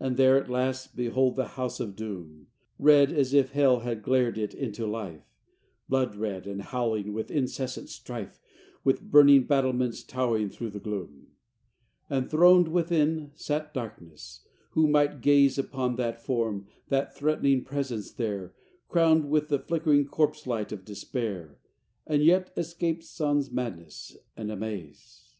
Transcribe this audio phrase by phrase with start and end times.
[0.00, 2.46] XVI And there at last, behold, the House of Doom,
[2.78, 5.24] Red, as if Hell had glared it into life,
[5.88, 8.40] Blood red, and howling with incessant strife,
[8.84, 11.32] With burning battlements, towered through the gloom.
[12.06, 14.46] XVII And throned within sat Darkness.
[14.74, 18.54] Who might gaze Upon that form, that threatening presence there,
[18.88, 21.58] Crowned with the flickering corpse lights of Despair,
[22.06, 25.34] And yet escape sans madness and amaze?